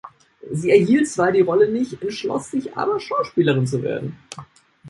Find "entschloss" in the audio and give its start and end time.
2.01-2.49